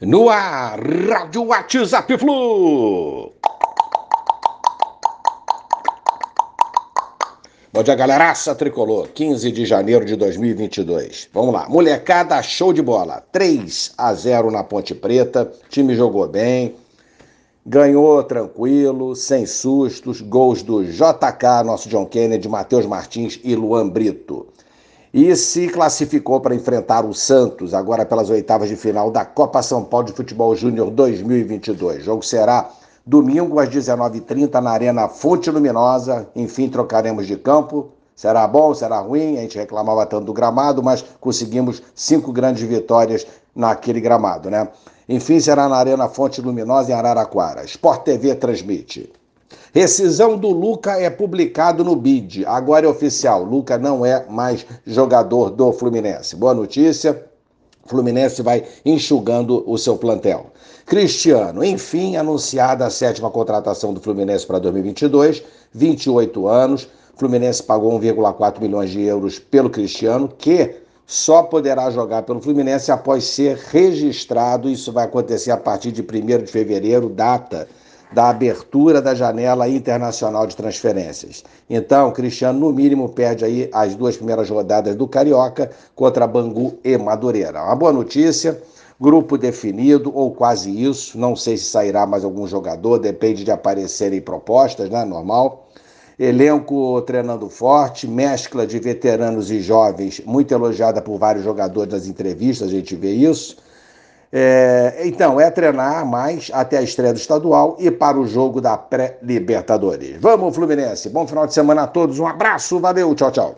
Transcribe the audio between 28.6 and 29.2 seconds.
de final